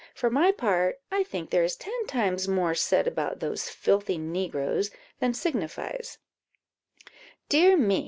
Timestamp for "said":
2.73-3.05